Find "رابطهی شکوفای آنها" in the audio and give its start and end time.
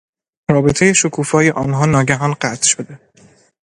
0.49-1.85